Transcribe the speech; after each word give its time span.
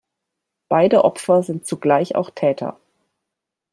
Beide 0.67 1.03
Opfer 1.03 1.43
sind 1.43 1.67
zugleich 1.67 2.15
auch 2.15 2.31
Täter. 2.31 2.79